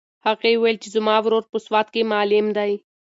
هغې 0.25 0.51
وویل 0.55 0.77
چې 0.83 0.89
زما 0.95 1.15
ورور 1.23 1.43
په 1.51 1.57
سوات 1.65 1.87
کې 1.93 2.07
معلم 2.11 2.47
دی. 2.57 2.71